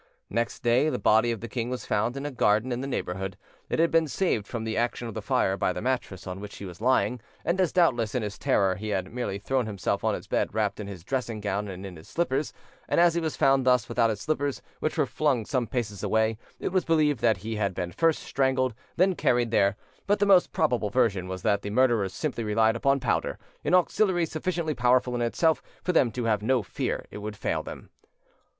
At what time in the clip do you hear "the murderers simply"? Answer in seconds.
21.61-22.43